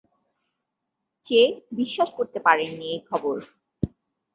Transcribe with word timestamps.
চে 1.25 1.39
বিশ্বাস 1.71 2.09
করতে 2.17 2.39
পারেন 2.39 2.69
নি 2.77 2.85
এই 2.93 3.01
খবর। 3.09 3.35